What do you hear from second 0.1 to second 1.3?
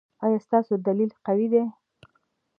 ایا ستاسو دلیل